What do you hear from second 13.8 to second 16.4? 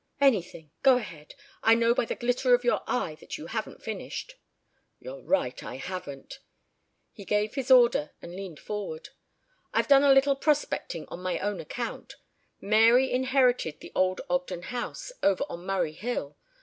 old Ogden house over on Murray Hill.